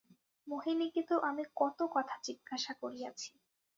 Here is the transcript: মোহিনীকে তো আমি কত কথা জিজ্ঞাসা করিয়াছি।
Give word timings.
মোহিনীকে 0.47 1.01
তো 1.09 1.15
আমি 1.29 1.43
কত 1.55 1.79
কথা 1.95 2.15
জিজ্ঞাসা 2.25 2.73
করিয়াছি। 2.81 3.31